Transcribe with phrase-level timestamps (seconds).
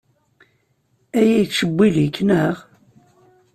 [1.19, 2.55] Aya yettcewwil-ik, naɣ?